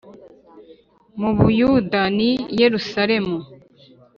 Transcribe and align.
mu 1.19 1.29
Buyuda 1.37 2.01
ni 2.17 2.31
Yerusalemu 2.59 3.37